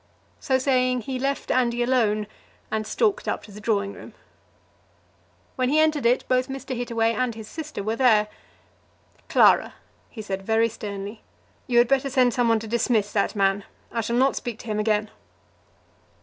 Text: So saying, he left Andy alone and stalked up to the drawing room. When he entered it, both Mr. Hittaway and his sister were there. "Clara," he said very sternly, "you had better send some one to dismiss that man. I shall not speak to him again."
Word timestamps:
So 0.39 0.57
saying, 0.57 1.01
he 1.01 1.19
left 1.19 1.51
Andy 1.51 1.83
alone 1.83 2.25
and 2.71 2.87
stalked 2.87 3.27
up 3.27 3.43
to 3.43 3.51
the 3.51 3.61
drawing 3.61 3.93
room. 3.93 4.15
When 5.57 5.69
he 5.69 5.77
entered 5.79 6.07
it, 6.07 6.27
both 6.27 6.47
Mr. 6.47 6.75
Hittaway 6.75 7.13
and 7.13 7.35
his 7.35 7.47
sister 7.47 7.83
were 7.83 7.97
there. 7.97 8.27
"Clara," 9.29 9.75
he 10.09 10.23
said 10.23 10.41
very 10.41 10.69
sternly, 10.69 11.21
"you 11.67 11.77
had 11.77 11.87
better 11.87 12.09
send 12.09 12.33
some 12.33 12.49
one 12.49 12.57
to 12.61 12.67
dismiss 12.67 13.11
that 13.11 13.35
man. 13.35 13.63
I 13.91 14.01
shall 14.01 14.15
not 14.15 14.35
speak 14.35 14.57
to 14.61 14.65
him 14.65 14.79
again." 14.79 15.11